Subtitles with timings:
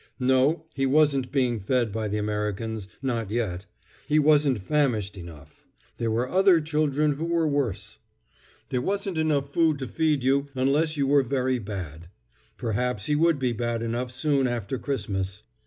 [0.19, 3.67] No, he wasn't being fed by the Americans—not yet.
[4.07, 5.63] He wasn't famished enough;
[5.97, 7.99] there were other children who were worse.
[8.69, 12.07] There wasn't enough food to feed you unless you were very bad.
[12.57, 15.43] Perhaps he would be bad enough soon after Christmas.